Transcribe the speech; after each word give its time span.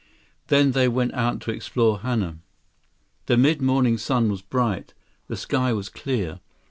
Then 0.47 0.71
they 0.71 0.87
went 0.87 1.13
out 1.13 1.41
to 1.41 1.51
explore 1.51 1.99
Hana. 1.99 2.39
The 3.27 3.37
mid 3.37 3.61
morning 3.61 3.99
sun 3.99 4.31
was 4.31 4.41
bright. 4.41 4.95
The 5.27 5.37
sky 5.37 5.73
was 5.73 5.89
clear. 5.89 6.39